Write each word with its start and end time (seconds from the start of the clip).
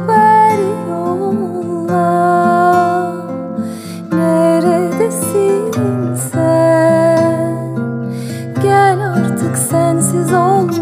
haberi 0.00 0.70
yolla. 0.88 2.06
Neredesin 4.12 6.14
sen? 6.14 7.76
Gel 8.62 9.06
artık 9.06 9.56
sensiz 9.56 10.32
olmuş 10.32 10.78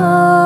Oh. 0.00 0.37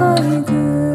I 0.00 0.40
do. 0.46 0.89